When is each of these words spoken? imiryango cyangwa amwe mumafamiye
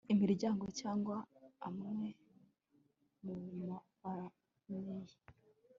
imiryango 0.13 0.65
cyangwa 0.79 1.15
amwe 1.67 1.91
mumafamiye 3.23 5.17